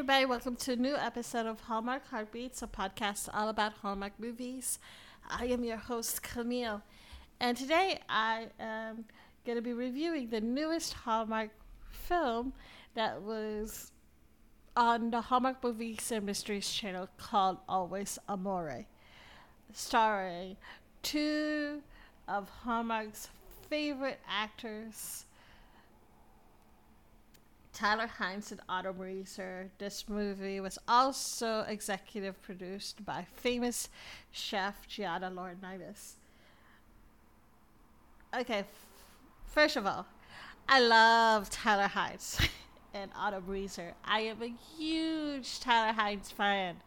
[0.00, 0.24] everybody.
[0.24, 4.78] Welcome to a new episode of Hallmark Heartbeats, a podcast all about Hallmark movies.
[5.28, 6.80] I am your host, Camille.
[7.38, 9.04] And today I am
[9.44, 11.50] going to be reviewing the newest Hallmark
[11.90, 12.54] film
[12.94, 13.92] that was
[14.74, 18.86] on the Hallmark Movies and Mysteries channel called Always Amore,
[19.74, 20.56] starring
[21.02, 21.82] two
[22.26, 23.28] of Hallmark's
[23.68, 25.26] favorite actors
[27.80, 29.70] Tyler Hynes and Autumn Reeser.
[29.78, 33.88] This movie was also executive produced by famous
[34.30, 36.16] chef Giada De Laurentiis.
[38.38, 38.64] Okay,
[39.46, 40.04] first of all,
[40.68, 42.46] I love Tyler Hynes
[42.92, 43.94] and Autumn Reeser.
[44.04, 46.82] I am a huge Tyler Hynes fan.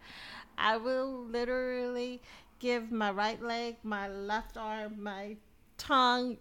[0.59, 2.21] I will literally
[2.59, 5.37] give my right leg, my left arm, my
[5.75, 6.37] tongue,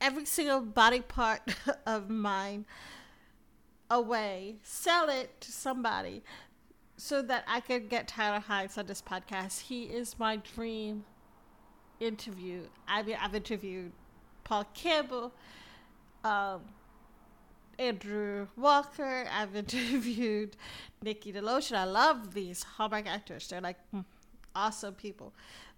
[0.00, 1.40] every single body part
[1.86, 2.66] of mine
[3.90, 6.22] away, sell it to somebody
[6.96, 9.62] so that I could get Tyler Hynes on this podcast.
[9.62, 11.04] He is my dream
[12.00, 12.62] interview.
[12.88, 13.92] I mean, I've interviewed
[14.44, 15.32] Paul Campbell,
[16.24, 16.62] um,
[17.78, 19.26] Andrew Walker.
[19.30, 20.56] I've interviewed
[21.02, 21.76] Nikki DeLoach.
[21.76, 23.48] I love these Hallmark actors.
[23.48, 24.04] They're like mm,
[24.54, 25.32] awesome people.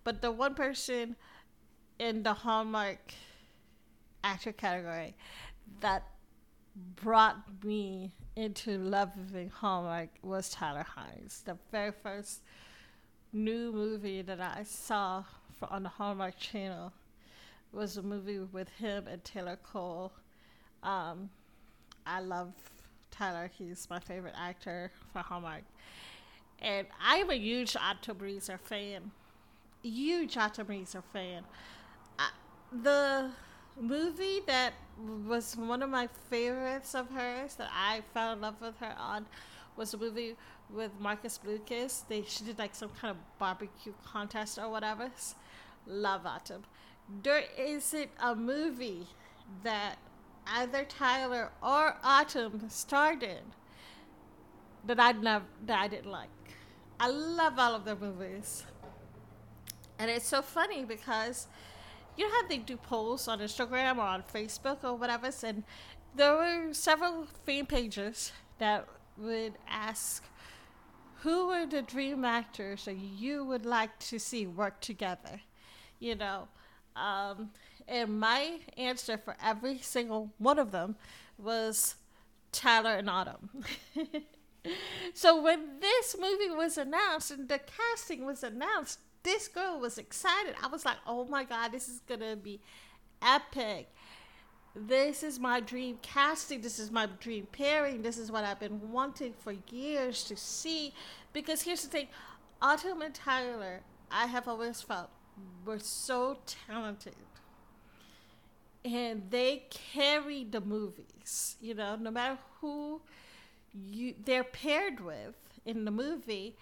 [0.04, 1.16] But the one person
[1.98, 3.12] in the Hallmark
[4.22, 5.14] actor category
[5.80, 6.04] that
[6.96, 11.42] brought me into loving Hallmark was Tyler Hynes.
[11.44, 12.42] The very first
[13.32, 15.24] new movie that I saw
[15.58, 16.92] for, on the Hallmark Channel
[17.72, 20.12] was a movie with him and Taylor Cole.
[20.82, 21.30] Um,
[22.06, 22.52] I love
[23.10, 23.50] Tyler.
[23.58, 25.64] He's my favorite actor for Hallmark.
[26.60, 29.10] And I'm a huge Autumn Reeser fan.
[29.82, 31.42] Huge Autumn Reeser fan.
[32.18, 32.30] I,
[32.82, 33.30] the
[33.80, 34.72] movie that
[35.26, 39.26] was one of my favorites of hers that I fell in love with her on
[39.76, 40.36] was a movie
[40.70, 42.02] with Marcus Blucas.
[42.08, 45.10] They she did like some kind of barbecue contest or whatever.
[45.86, 46.64] Love Autumn.
[47.22, 49.06] There isn't a movie
[49.62, 49.96] that
[50.46, 53.52] either Tyler or Autumn starred in
[54.86, 56.28] that I never that I didn't like.
[57.00, 58.64] I love all of their movies.
[59.98, 61.48] And it's so funny because
[62.18, 65.62] you know how they do polls on Instagram or on Facebook or whatever, and
[66.16, 68.86] there were several fan pages that
[69.16, 70.24] would ask
[71.22, 75.40] who are the dream actors that you would like to see work together,
[75.98, 76.48] you know.
[76.96, 77.50] Um,
[77.86, 80.96] and my answer for every single one of them
[81.36, 81.96] was
[82.52, 83.50] Tyler and Autumn.
[85.14, 90.54] so when this movie was announced and the casting was announced, this girl was excited.
[90.62, 92.60] I was like, oh my God, this is going to be
[93.20, 93.94] epic.
[94.74, 96.62] This is my dream casting.
[96.62, 98.00] This is my dream pairing.
[98.00, 100.94] This is what I've been wanting for years to see.
[101.34, 102.08] Because here's the thing
[102.62, 103.80] Autumn and Tyler,
[104.10, 105.10] I have always felt,
[105.66, 107.14] were so talented.
[108.82, 113.02] And they carry the movies, you know, no matter who
[113.74, 115.34] you they're paired with
[115.66, 116.56] in the movie,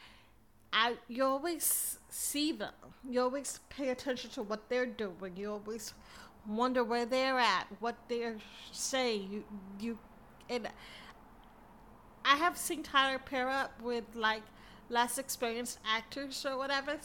[0.73, 2.73] I, you always see them.
[3.09, 5.37] You always pay attention to what they're doing.
[5.37, 5.95] You always
[6.47, 8.37] wonder where they're at, what they're
[8.73, 9.29] saying.
[9.31, 9.45] You,
[9.81, 9.99] you,
[10.49, 10.69] and
[12.25, 14.43] I have seen Tyler pair up with like
[14.89, 16.99] less experienced actors or whatever,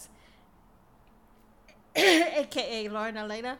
[1.95, 3.57] aka Lauren Alaina.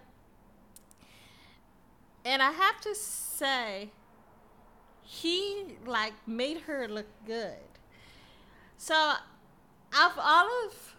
[2.23, 3.89] And I have to say,
[5.01, 7.57] he like made her look good.
[8.77, 9.13] So
[9.93, 10.95] of all of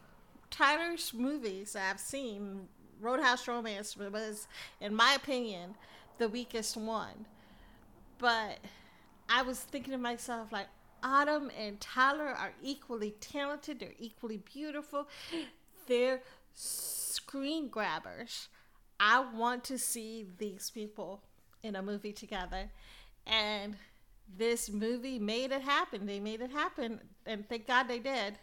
[0.51, 2.69] Tyler's movies I've seen,
[3.01, 4.47] Roadhouse Romance was,
[4.81, 5.75] in my opinion,
[6.19, 7.27] the weakest one.
[8.19, 8.59] But
[9.29, 10.69] I was thinking to myself, like,
[11.03, 15.09] Autumn and Tyler are equally talented, they're equally beautiful,
[15.89, 16.23] they're
[16.55, 18.49] screen grabbers.
[19.01, 21.23] I want to see these people
[21.63, 22.71] in a movie together.
[23.27, 23.77] And
[24.37, 26.07] this movie made it happen.
[26.07, 27.01] They made it happen.
[27.27, 28.39] And thank God they did.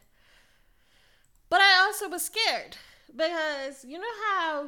[1.49, 2.77] But I also was scared
[3.15, 4.67] because you know how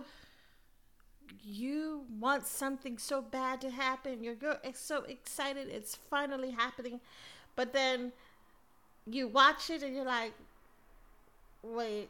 [1.43, 4.23] you want something so bad to happen.
[4.23, 4.35] You're
[4.73, 6.99] so excited it's finally happening.
[7.55, 8.11] But then
[9.05, 10.33] you watch it and you're like,
[11.63, 12.09] wait,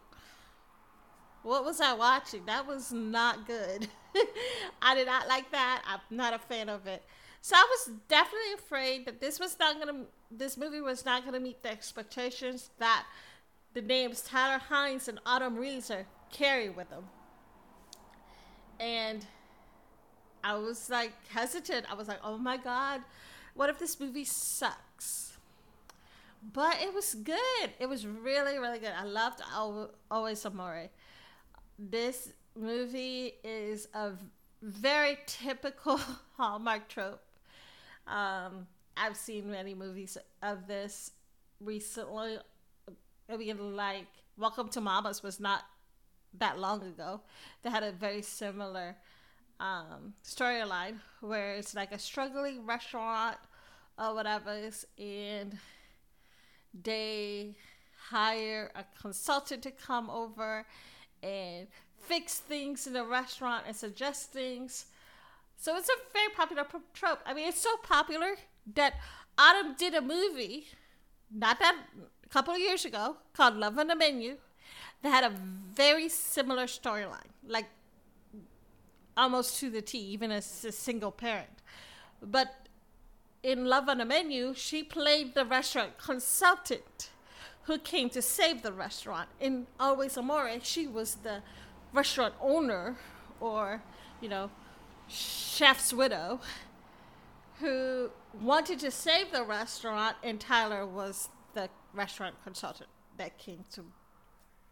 [1.43, 2.45] what was I watching?
[2.45, 3.87] That was not good.
[4.81, 5.83] I did not like that.
[5.87, 7.03] I'm not a fan of it.
[7.41, 11.39] So I was definitely afraid that this was not gonna this movie was not gonna
[11.39, 13.05] meet the expectations that
[13.73, 17.05] the names Tyler Hynes and Autumn Reeser carry with them.
[18.79, 19.25] And
[20.43, 21.85] I was like hesitant.
[21.91, 23.01] I was like, oh my God,
[23.53, 25.31] what if this movie sucks?
[26.53, 27.69] but it was good.
[27.79, 28.93] It was really, really good.
[28.97, 29.41] I loved
[30.09, 30.89] Always Amore.
[31.77, 34.11] This movie is a
[34.61, 35.99] very typical
[36.37, 37.21] Hallmark trope.
[38.07, 38.67] Um,
[38.97, 41.11] I've seen many movies of this
[41.59, 42.39] recently.
[43.31, 44.07] I mean, like
[44.37, 45.63] Welcome to Mamas was not
[46.37, 47.21] that long ago.
[47.61, 48.97] They had a very similar
[49.59, 53.37] um, storyline where it's like a struggling restaurant
[53.97, 54.51] or whatever,
[54.97, 55.57] and
[56.73, 57.55] they
[58.09, 60.65] hire a consultant to come over
[61.23, 61.67] and
[61.99, 64.87] fix things in the restaurant and suggest things.
[65.55, 67.19] So it's a very popular trope.
[67.25, 68.35] I mean, it's so popular
[68.75, 68.95] that
[69.37, 70.67] Autumn did a movie,
[71.31, 71.77] not that
[72.31, 74.37] couple of years ago, called Love on the Menu,
[75.01, 75.35] that had a
[75.73, 77.65] very similar storyline, like
[79.17, 81.61] almost to the T, even as a single parent.
[82.21, 82.67] But
[83.43, 87.09] in Love on the Menu, she played the restaurant consultant
[87.63, 89.29] who came to save the restaurant.
[89.39, 91.41] In Always Amore, she was the
[91.93, 92.97] restaurant owner
[93.39, 93.81] or,
[94.21, 94.49] you know,
[95.07, 96.39] chef's widow
[97.59, 98.09] who
[98.41, 103.83] wanted to save the restaurant, and Tyler was the restaurant consultant that came to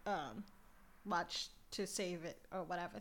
[0.06, 0.44] um,
[1.04, 2.98] watch to save it or whatever.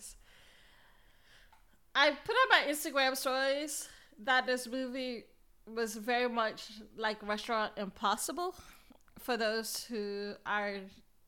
[1.96, 3.90] I put on my Instagram stories
[4.24, 5.24] that this movie
[5.66, 8.56] was very much like Restaurant Impossible
[9.18, 10.76] for those who are,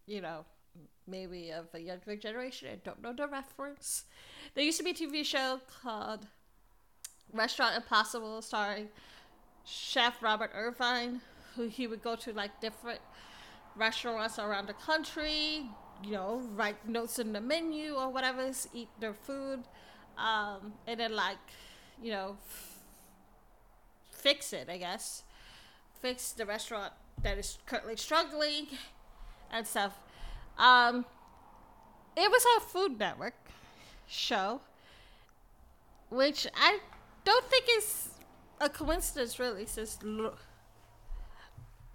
[0.08, 0.46] you know,
[1.08, 4.06] maybe of a younger generation and don't know the reference.
[4.54, 6.28] There used to be a TV show called
[7.34, 8.90] Restaurant Impossible starring
[9.66, 11.22] Chef Robert Irvine,
[11.56, 13.00] who he would go to like different
[13.76, 15.66] restaurants around the country,
[16.04, 19.64] you know, write notes in the menu or whatever, eat their food,
[20.18, 21.38] um, and then like,
[22.02, 22.80] you know, f-
[24.12, 25.24] fix it, I guess,
[26.02, 26.94] fix the restaurant
[27.24, 28.68] that is currently struggling
[29.52, 30.00] and stuff.
[30.58, 31.06] Um,
[32.16, 33.36] it was a Food Network
[34.08, 34.62] show,
[36.10, 36.80] which I
[37.24, 38.10] don't think is
[38.60, 39.98] a coincidence, really, since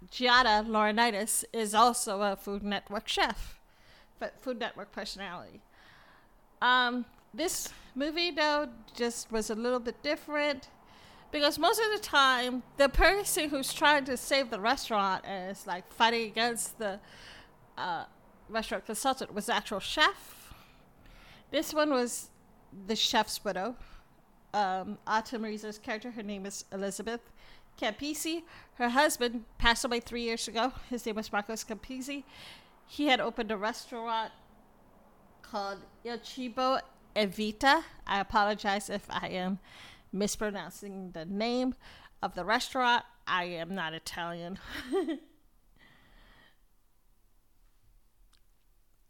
[0.05, 3.59] Giada De Laurentiis is also a Food Network chef,
[4.19, 5.61] but Food Network personality.
[6.61, 10.69] Um, this movie, though, just was a little bit different
[11.31, 15.91] because most of the time, the person who's trying to save the restaurant is like
[15.91, 16.99] fighting against the
[17.77, 18.05] uh,
[18.49, 20.53] restaurant consultant was the actual chef.
[21.51, 22.29] This one was
[22.87, 23.75] the chef's widow.
[24.53, 27.21] Um, Autumn Reeser's character, her name is Elizabeth
[27.77, 28.43] Campisi.
[28.75, 30.73] Her husband passed away three years ago.
[30.89, 32.23] His name was Marcos Campisi.
[32.85, 34.31] He had opened a restaurant
[35.41, 36.79] called Il Cibo
[37.15, 37.83] Evita.
[38.05, 39.59] I apologize if I am
[40.11, 41.75] mispronouncing the name
[42.21, 43.03] of the restaurant.
[43.25, 44.59] I am not Italian.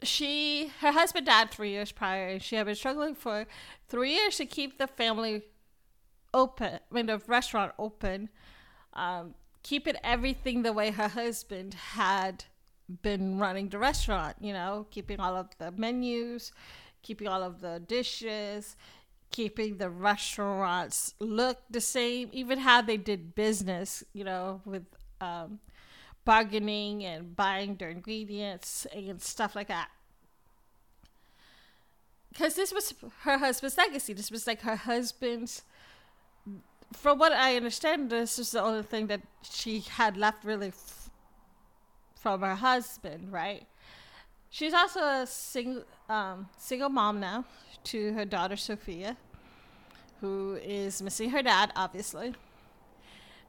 [0.03, 3.47] she her husband died three years prior and she had been struggling for
[3.87, 5.41] three years to keep the family
[6.33, 8.29] open I mean the restaurant open
[8.97, 9.33] um,
[9.63, 12.43] keeping everything the way her husband had
[13.01, 16.51] been running the restaurant you know keeping all of the menus
[17.03, 18.75] keeping all of the dishes
[19.31, 24.83] keeping the restaurants look the same even how they did business you know with
[25.19, 25.59] um,
[26.27, 29.87] bargaining and buying their ingredients and stuff like that.
[32.27, 34.11] Because this was her husband's legacy.
[34.11, 35.63] This was like her husband's.
[36.93, 41.09] From what I understand, this is the only thing that she had left really f-
[42.15, 43.67] from her husband, right?
[44.49, 47.45] She's also a single um, single mom now
[47.85, 49.17] to her daughter Sophia,
[50.21, 52.33] who is missing her dad, obviously.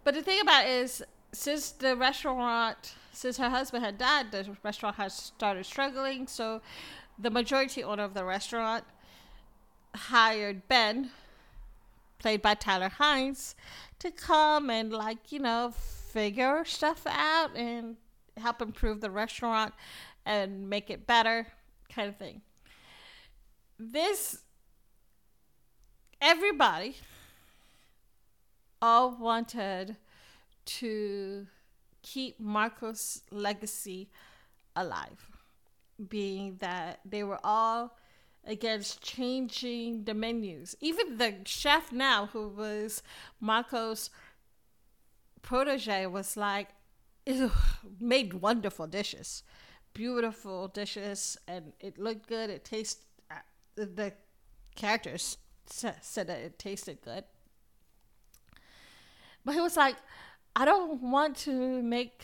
[0.04, 4.96] But the thing about is, since the restaurant, since her husband had died, the restaurant
[4.96, 6.26] has started struggling.
[6.26, 6.60] So
[7.18, 8.84] the majority owner of the restaurant
[9.94, 11.10] hired Ben,
[12.18, 13.54] played by Tyler Hynes,
[13.98, 15.72] to come and, like, you know,
[16.12, 17.96] figure stuff out and
[18.36, 19.74] help improve the restaurant
[20.24, 21.46] and make it better,
[21.92, 22.42] kind of thing.
[23.78, 24.38] This,
[26.20, 26.96] everybody
[28.80, 29.96] all wanted
[30.64, 31.46] to
[32.02, 34.08] keep Marco's legacy
[34.76, 35.28] alive,
[36.08, 37.97] being that they were all
[38.48, 40.74] against changing the menus.
[40.80, 43.02] Even the chef now, who was
[43.40, 44.10] Marco's
[45.42, 46.68] protege, was like,
[48.00, 49.42] made wonderful dishes,
[49.92, 52.48] beautiful dishes, and it looked good.
[52.48, 53.34] It tasted, uh,
[53.76, 54.14] the
[54.74, 55.36] characters
[55.66, 57.24] said that it tasted good.
[59.44, 59.96] But he was like,
[60.56, 62.22] I don't want to make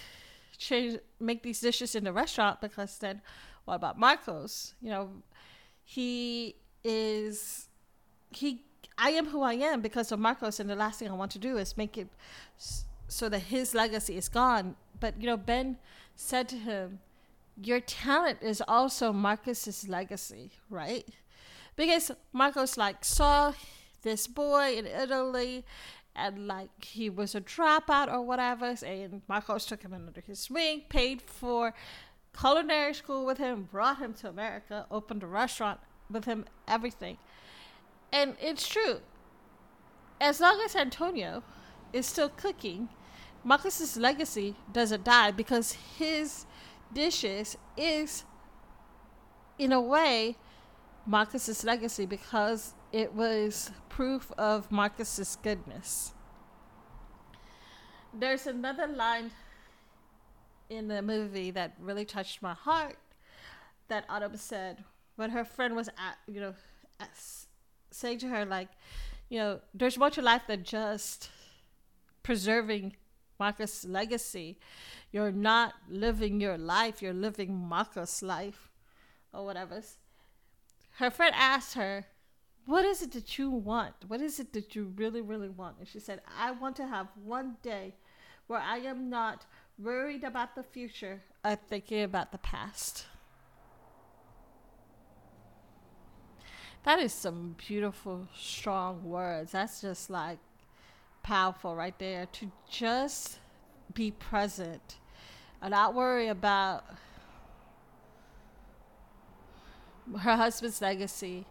[0.57, 3.21] change make these dishes in the restaurant because then
[3.65, 4.75] what about Marcos?
[4.81, 5.11] You know,
[5.85, 7.69] he is
[8.31, 8.63] he
[8.97, 11.39] I am who I am because of Marcos and the last thing I want to
[11.39, 12.09] do is make it
[13.09, 14.77] so that his legacy is gone.
[15.01, 15.79] But you know, Ben
[16.17, 17.01] said to him,
[17.61, 21.07] Your talent is also Marcos's legacy, right?
[21.77, 23.53] Because Marcos like saw
[24.03, 25.65] this boy in Italy
[26.15, 30.83] and like he was a dropout or whatever and Marcos took him under his wing,
[30.89, 31.75] paid for
[32.39, 37.19] culinary school with him, brought him to America, opened a restaurant with him, everything.
[38.13, 39.01] And it's true.
[40.21, 41.43] As long as Antonio
[41.93, 42.89] is still cooking,
[43.43, 46.47] Marcus's legacy doesn't die because his
[46.93, 48.25] dishes is
[49.59, 50.37] in a way
[51.07, 56.15] Marcus's legacy because it was proof of Marcus's goodness.
[58.13, 59.33] There's another line
[60.71, 62.97] in the movie that really touched my heart
[63.89, 64.85] that Autumn said
[65.17, 66.55] when her friend was at, you know,
[67.91, 68.69] saying to her like,
[69.29, 71.31] you know, there's more to life than just
[72.23, 72.97] preserving
[73.39, 74.59] Marcus' legacy.
[75.13, 78.71] You're not living your life, you're living Marcus' life
[79.33, 79.83] or whatever.
[80.99, 82.07] Her friend asked her,
[82.67, 83.95] what is it that you want?
[84.09, 85.77] What is it that you really, really want?
[85.79, 87.95] And she said, I want to have one day
[88.47, 89.45] where I am not
[89.79, 93.07] worried about the future, I'm thinking about the past.
[96.85, 99.53] That is some beautiful, strong words.
[99.53, 100.39] That's just like
[101.23, 102.27] powerful right there.
[102.27, 103.39] To just
[103.95, 104.99] be present
[105.63, 106.85] and not worry about
[110.21, 111.47] her husband's legacy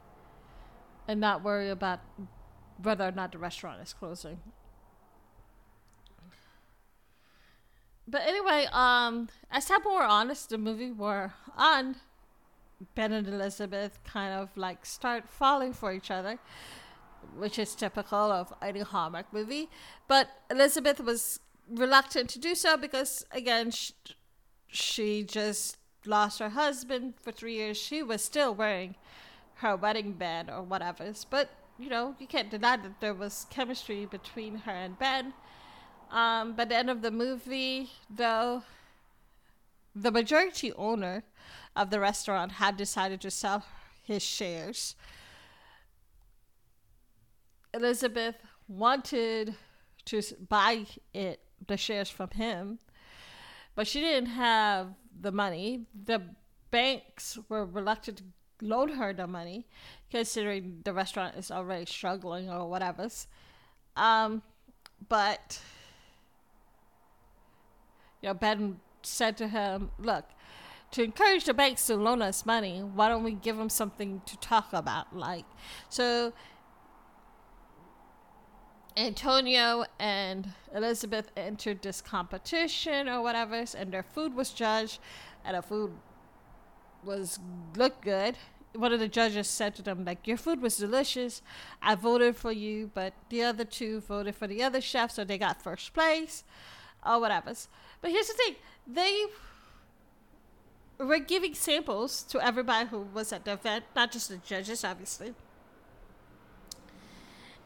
[1.08, 2.00] and not worry about
[2.82, 4.40] whether or not the restaurant is closing.
[8.08, 11.96] But anyway, um, as time wore on, as the movie wore on,
[12.96, 16.38] Ben and Elizabeth kind of like start falling for each other,
[17.38, 19.70] which is typical of any Hallmark movie.
[20.08, 23.94] But Elizabeth was reluctant to do so because, again, she,
[24.68, 27.78] she just lost her husband for three years.
[27.78, 28.96] She was still wearing
[29.56, 31.14] her wedding band or whatever.
[31.30, 35.34] But you know, you can't deny that there was chemistry between her and Ben.
[36.14, 38.62] Um, by the end of the movie, though,
[39.96, 41.24] the majority owner
[41.76, 43.66] of the restaurant had decided to sell
[44.04, 44.96] his shares.
[47.74, 48.36] Elizabeth
[48.68, 49.56] wanted
[50.06, 52.78] to buy it, the shares from him,
[53.74, 55.88] but she didn't have the money.
[56.06, 56.22] The
[56.70, 58.24] banks were reluctant to
[58.62, 59.66] loan her the money,
[60.12, 63.10] considering the restaurant is already struggling or whatever.
[63.96, 64.44] Um,
[65.10, 65.60] but
[68.24, 70.26] you know, Ben said to him, "Look,
[70.92, 74.38] to encourage the banks to loan us money, why don't we give them something to
[74.38, 75.16] talk about?
[75.16, 75.46] Like,
[75.90, 76.34] so."
[78.96, 85.00] Antonio and Elizabeth entered this competition or whatever, and their food was judged,
[85.44, 85.94] and the food
[87.04, 87.40] was
[87.76, 88.38] looked good
[88.76, 91.42] one of the judges said to them like your food was delicious
[91.82, 95.38] i voted for you but the other two voted for the other chef so they
[95.38, 96.44] got first place
[97.06, 97.54] or whatever
[98.04, 98.56] but here's the thing
[98.86, 99.26] they
[101.00, 105.34] were giving samples to everybody who was at the event not just the judges obviously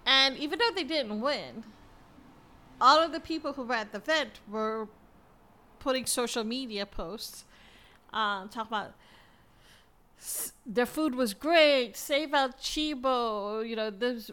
[0.05, 1.65] and even though they didn't win
[2.79, 4.87] all of the people who were at the event were
[5.79, 7.43] putting social media posts
[8.13, 8.93] um, talking about
[10.65, 11.95] their food was great.
[11.95, 14.31] Save El Chibo, You know, this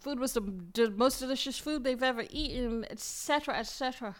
[0.00, 0.40] food was the,
[0.74, 4.14] the most delicious food they've ever eaten, etc., etc.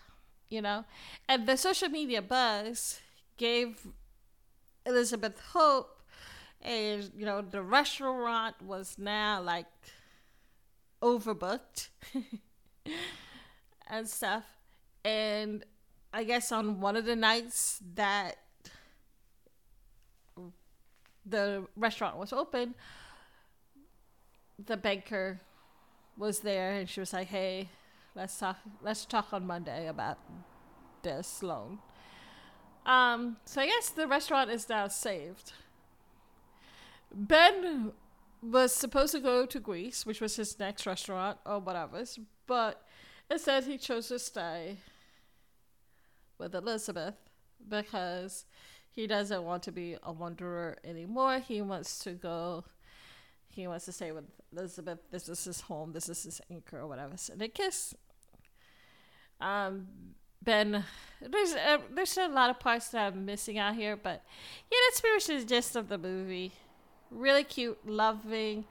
[0.55, 0.85] You know,
[1.29, 3.01] and the social media buzz
[3.37, 3.89] gave
[4.87, 6.01] Elizabeth hope,
[6.63, 9.67] and you know, the restaurant was now like
[11.03, 11.89] overbooked
[13.89, 14.45] and stuff.
[15.05, 15.65] And
[16.13, 18.37] I guess on one of the nights that
[21.27, 22.77] the restaurant was open,
[24.65, 25.41] the banker
[26.17, 27.71] was there and she was like, "Hey,
[28.15, 28.59] let's talk.
[28.83, 30.19] Let's talk on Monday about
[31.03, 31.79] this loan."
[32.87, 35.53] Um, so I guess the restaurant is now saved.
[37.13, 37.93] Ben
[38.43, 42.05] was supposed to go to Greece, which was his next restaurant or whatever,
[42.47, 42.87] but
[43.31, 44.79] instead he chose to stay
[46.39, 47.15] with Elizabeth
[47.69, 48.45] because
[48.91, 51.39] he doesn't want to be a wanderer anymore.
[51.39, 52.65] He wants to go.
[53.55, 54.99] He wants to stay with Elizabeth.
[55.11, 55.93] This is his home.
[55.93, 57.17] This is his anchor or whatever.
[57.17, 57.95] So they kiss.
[59.41, 59.87] Um,
[60.43, 60.85] Ben,
[61.21, 64.23] there's uh, there's a lot of parts that I'm missing out here, but
[64.71, 66.53] yeah, that's pretty much the gist of the movie.
[67.11, 68.65] Really cute, loving,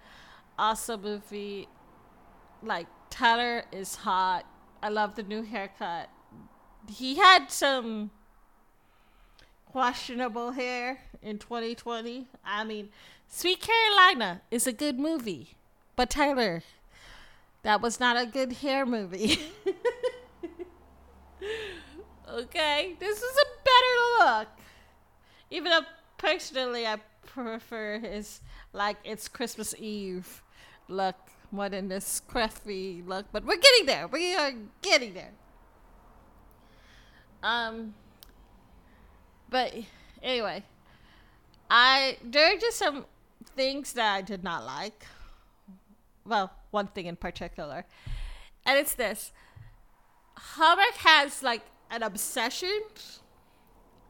[0.59, 1.67] awesome movie.
[2.61, 4.45] Like Tyler is hot.
[4.81, 6.09] I love the new haircut.
[6.89, 8.11] He had some
[9.65, 12.27] questionable hair in 2020.
[12.45, 12.89] I mean,
[13.35, 15.55] Sweet Carolina is a good movie,
[15.95, 16.61] but Tyler,
[17.63, 19.39] that was not a good hair movie.
[22.31, 24.47] okay, this is a better look.
[25.49, 25.81] Even though
[26.19, 28.39] personally I prefer his
[28.71, 30.43] like it's Christmas Eve
[30.87, 31.15] look
[31.51, 34.07] more than this crafty look, but we're getting there.
[34.07, 35.31] We are getting there.
[37.41, 37.95] Um,
[39.49, 39.73] but
[40.21, 40.63] anyway,
[41.67, 43.07] I there are just some
[43.55, 45.05] things that I did not like.
[46.25, 47.85] Well, one thing in particular,
[48.65, 49.31] and it's this:
[50.37, 52.81] Hallmark has like an obsession,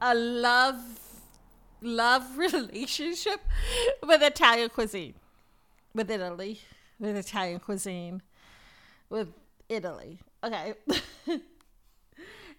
[0.02, 0.78] a love,
[1.82, 3.42] love relationship
[4.02, 5.16] with Italian cuisine,
[5.94, 6.60] with Italy,
[7.00, 8.22] with Italian cuisine,
[9.10, 9.30] with
[9.70, 10.20] Italy.
[10.44, 10.74] Okay.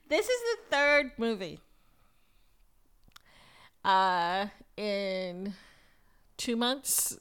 [0.09, 1.61] this is the third movie
[3.85, 5.53] uh in
[6.37, 7.19] two months?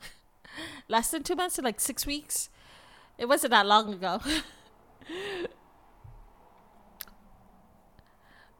[0.88, 2.48] Less than two months like six weeks?
[3.18, 4.20] It wasn't that long ago.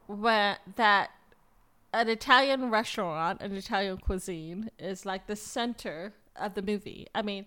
[0.07, 1.09] Where that
[1.91, 7.07] an italian restaurant an italian cuisine is like the center of the movie.
[7.15, 7.45] I mean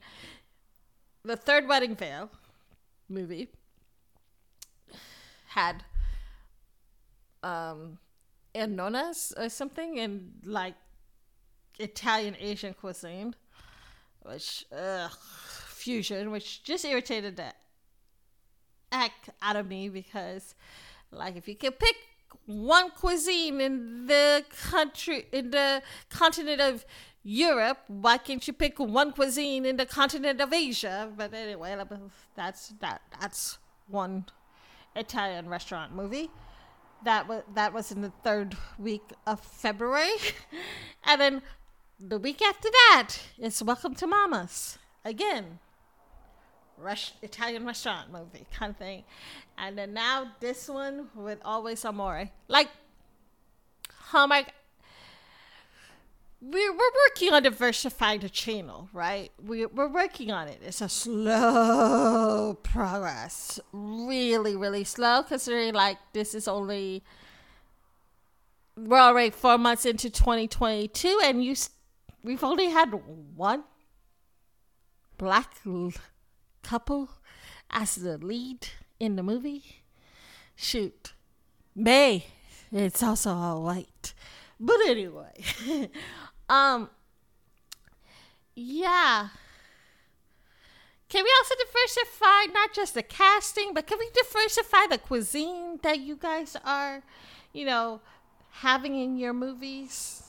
[1.23, 2.31] the third wedding veil
[3.09, 3.50] movie
[5.49, 5.85] had
[7.43, 7.99] um
[8.55, 10.75] nonas or something and like
[11.78, 13.35] Italian Asian cuisine,
[14.23, 15.11] which ugh,
[15.68, 17.53] fusion, which just irritated the
[18.90, 20.55] heck out of me because,
[21.11, 21.96] like, if you could pick
[22.46, 26.85] one cuisine in the country in the continent of
[27.22, 31.11] Europe, why can't you pick one cuisine in the continent of Asia?
[31.16, 31.76] But anyway,
[32.35, 34.26] that's that that's one
[34.96, 36.31] Italian restaurant movie
[37.05, 40.12] that was that was in the third week of February,
[41.05, 41.42] and then
[42.00, 45.58] the week after that is Welcome to Mama's again.
[46.76, 49.02] Rush Italian restaurant movie kind of thing,
[49.56, 52.30] and then now this one with Always Amore.
[52.46, 52.68] Like
[53.90, 54.52] oh Hallmark
[56.40, 59.32] we're, we're working on diversifying the channel, right?
[59.44, 60.61] We, we're working on it.
[60.64, 63.58] It's a slow progress.
[63.72, 67.02] Really, really slow, considering like this is only,
[68.76, 71.56] we're already four months into 2022, and you
[72.22, 72.92] we've only had
[73.35, 73.64] one
[75.16, 75.54] black
[76.62, 77.09] couple
[77.70, 78.68] as the lead
[79.00, 79.83] in the movie.
[80.57, 81.12] Shoot.
[81.74, 82.26] May,
[82.72, 84.14] it's also all white.
[84.59, 85.44] But anyway,
[86.48, 86.90] um,
[88.54, 89.28] yeah.
[91.09, 96.00] Can we also diversify not just the casting, but can we diversify the cuisine that
[96.00, 97.02] you guys are,
[97.52, 98.00] you know,
[98.50, 100.28] having in your movies?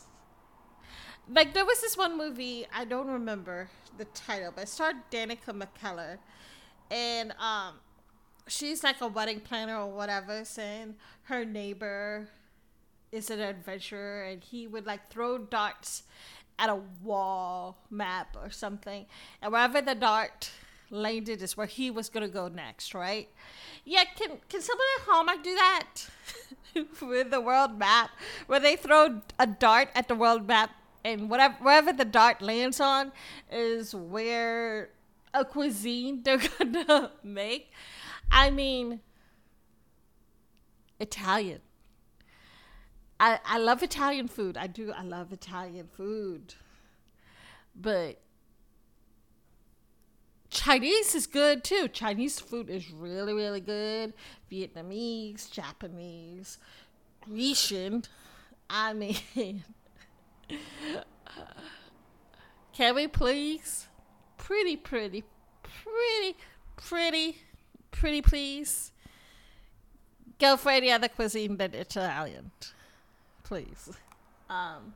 [1.32, 5.54] Like there was this one movie I don't remember the title, but it starred Danica
[5.54, 6.18] McKellar,
[6.89, 7.76] and um,
[8.48, 12.28] she's like a wedding planner or whatever, saying her neighbor
[13.12, 16.04] is an adventurer and he would like throw darts
[16.58, 19.06] at a wall map or something.
[19.42, 20.52] And wherever the dart
[20.92, 23.30] landed is where he was gonna go next right?
[23.86, 25.96] Yeah can can someone at hallmark do that?
[27.02, 28.12] With the world map
[28.48, 30.72] where they throw a dart at the world map
[31.04, 33.12] and whatever wherever the dart lands on
[33.52, 34.90] is where
[35.34, 37.72] a cuisine they're gonna make
[38.32, 39.00] i mean
[41.00, 41.62] italian
[43.20, 44.56] I, I love Italian food.
[44.56, 44.92] I do.
[44.92, 46.54] I love Italian food.
[47.76, 48.22] But
[50.50, 51.88] Chinese is good too.
[51.90, 54.14] Chinese food is really, really good.
[54.52, 56.58] Vietnamese, Japanese,
[57.22, 58.04] Grecian.
[58.70, 59.18] I mean,
[62.74, 63.88] can we please?
[64.38, 65.24] Pretty, pretty,
[65.64, 66.38] pretty,
[66.76, 67.38] pretty,
[67.92, 68.92] pretty, please.
[70.40, 72.52] Go for any other cuisine but Italian
[73.50, 73.90] please.
[74.48, 74.94] Um,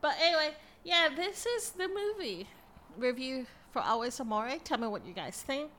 [0.00, 2.48] but anyway, yeah, this is the movie
[2.96, 4.56] review for Always Amore.
[4.64, 5.70] Tell me what you guys think.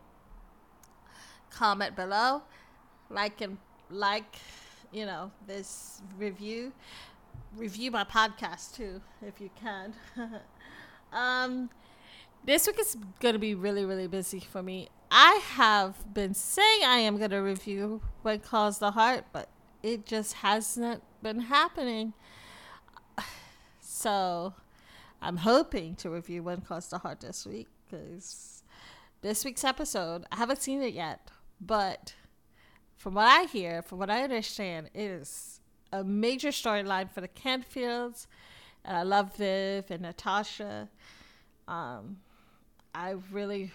[1.50, 2.44] Comment below,
[3.10, 3.58] like and
[3.90, 4.36] like,
[4.92, 6.72] you know, this review.
[7.58, 9.94] Review my podcast too, if you can.
[11.14, 11.70] um,
[12.44, 14.90] this week is gonna be really, really busy for me.
[15.12, 19.50] I have been saying I am going to review When Calls the Heart, but
[19.84, 22.14] it just hasn't been happening.
[23.88, 24.54] So
[25.22, 28.62] I'm hoping to review When Calls the Heart this week because
[29.22, 32.14] this week's episode, I haven't seen it yet, but
[32.98, 35.55] from what I hear, from what I understand, it is
[35.96, 38.28] a major storyline for the Canfields.
[38.84, 40.90] And I love Viv and Natasha.
[41.68, 42.18] Um,
[42.94, 43.72] I really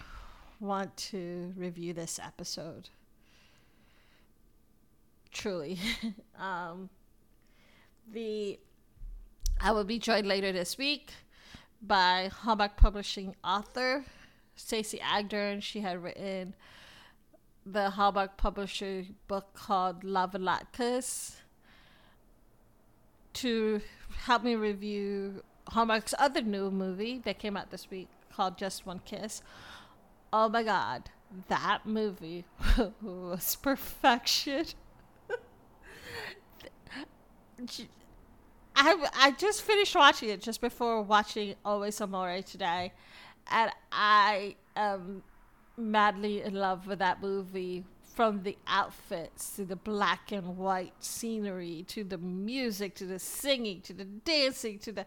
[0.59, 2.89] want to review this episode.
[5.31, 5.79] Truly.
[6.39, 6.89] um,
[8.11, 8.59] the
[9.59, 11.11] I will be joined later this week
[11.81, 14.05] by Hallmark Publishing author
[14.55, 15.61] Stacey Agdern.
[15.61, 16.55] She had written
[17.65, 21.40] the Hallmark Publisher book called Love and Latkes
[23.33, 23.81] to
[24.25, 28.99] help me review Hallmark's other new movie that came out this week called Just One
[29.05, 29.41] Kiss.
[30.33, 31.09] Oh my god,
[31.47, 32.45] that movie
[33.01, 34.65] was perfection.
[38.75, 42.93] I, I just finished watching it just before watching Always Amore today,
[43.51, 45.23] and I am
[45.77, 51.85] madly in love with that movie from the outfits to the black and white scenery
[51.87, 55.05] to the music to the singing to the dancing to the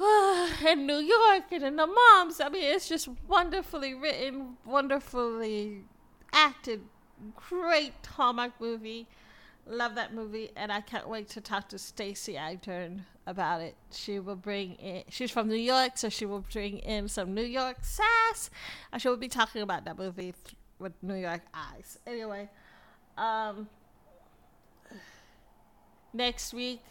[0.00, 2.40] uh, in New York and in the moms.
[2.40, 5.82] I mean, it's just wonderfully written, wonderfully
[6.32, 6.82] acted,
[7.36, 9.06] great Hallmark movie.
[9.66, 13.74] Love that movie, and I can't wait to talk to Stacey Agdern about it.
[13.90, 15.04] She will bring in.
[15.08, 18.50] She's from New York, so she will bring in some New York sass.
[18.92, 20.34] And she will be talking about that movie
[20.84, 21.98] with New York eyes.
[22.06, 22.48] Anyway,
[23.16, 23.66] um,
[26.12, 26.82] next week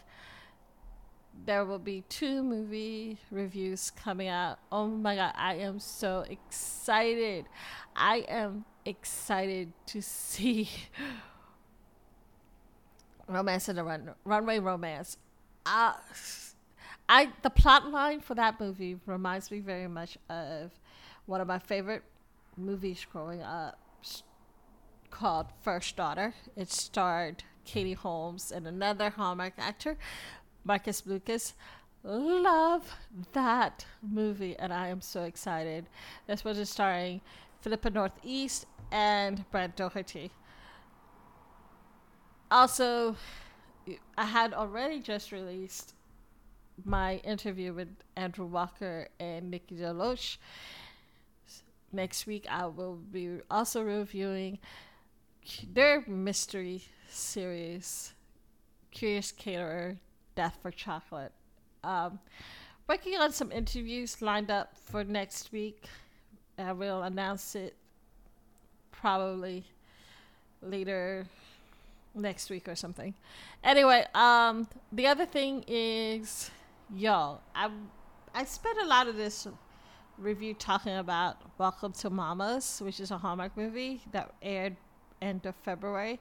[1.46, 4.58] there will be two movie reviews coming out.
[4.72, 7.46] Oh my god, I am so excited!
[7.96, 10.70] I am excited to see
[13.28, 15.18] Romance in the Run Runway Romance.
[15.68, 15.94] Uh,
[17.08, 20.72] I the plot line for that movie reminds me very much of
[21.28, 22.04] one of my favorite
[22.58, 23.78] movies growing up
[25.14, 26.34] called First Daughter.
[26.56, 29.98] It starred Katie Holmes and another Hallmark actor,
[30.64, 31.54] Marc Blucas.
[32.04, 32.92] Love
[33.32, 35.86] that movie, and I am so excited.
[36.28, 37.22] This was starring
[37.62, 40.32] Philippa Northeast and Brant Daugherty
[42.54, 43.16] also,
[44.16, 45.96] I had already just released
[46.86, 50.38] my interview with Andrew Walker and Nikki DeLoach.
[51.92, 54.60] Next week, I will be also reviewing
[55.74, 58.14] their mystery series,
[58.92, 59.98] Curious Caterer,
[60.36, 61.32] Death for Chocolate.
[61.84, 62.20] Um,
[62.88, 65.86] working on some interviews lined up for next week.
[66.58, 67.76] I will announce it
[68.92, 69.66] probably
[70.62, 71.26] later
[72.16, 73.14] next week or something.
[73.64, 76.52] Anyway, um, the other thing is,
[76.94, 77.70] y'all, I
[78.36, 79.48] I spent a lot of this
[80.18, 84.76] review talking about Welcome to Mamas, which is a Hallmark movie that aired
[85.24, 86.20] end of February.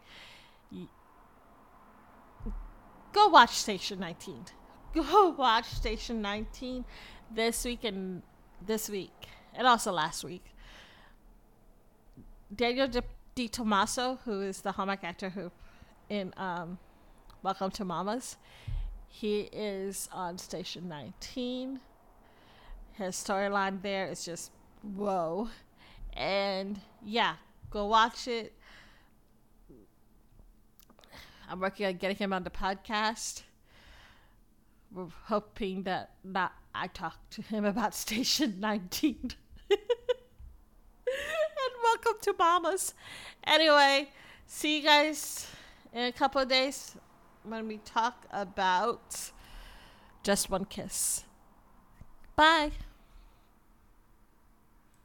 [3.12, 4.45] Go watch Station 19.
[4.95, 6.85] Go watch Station 19
[7.35, 8.23] this week and
[8.65, 10.45] this week, and also last week.
[12.55, 12.88] Daniel
[13.35, 15.51] Di Tomaso, who is the Hallmark actor who
[16.09, 16.79] in um,
[17.43, 18.37] Welcome to Mamas.
[19.09, 21.81] He is on station 19.
[22.93, 25.49] His storyline there is just whoa.
[26.12, 27.35] And yeah,
[27.71, 28.53] go watch it.
[31.53, 33.43] I'm working on getting him on the podcast.
[34.91, 39.33] We're hoping that not I talk to him about Station 19.
[39.71, 39.79] and
[41.85, 42.95] welcome to Mamas.
[43.45, 44.09] Anyway,
[44.47, 45.47] see you guys
[45.93, 46.97] in a couple of days
[47.43, 49.31] when we talk about
[50.23, 51.25] Just One Kiss.
[52.35, 52.73] Bye.